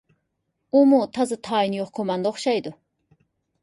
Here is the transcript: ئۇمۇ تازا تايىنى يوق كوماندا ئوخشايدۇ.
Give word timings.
ئۇمۇ 0.79 1.03
تازا 1.19 1.39
تايىنى 1.51 1.81
يوق 1.83 1.95
كوماندا 2.01 2.35
ئوخشايدۇ. 2.35 2.77